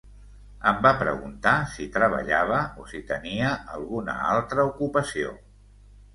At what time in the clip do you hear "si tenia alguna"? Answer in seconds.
2.93-4.19